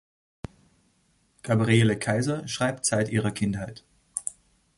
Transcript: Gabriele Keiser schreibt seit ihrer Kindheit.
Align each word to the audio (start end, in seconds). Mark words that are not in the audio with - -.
Gabriele 1.43 1.95
Keiser 1.95 2.47
schreibt 2.47 2.87
seit 2.87 3.09
ihrer 3.09 3.29
Kindheit. 3.29 3.83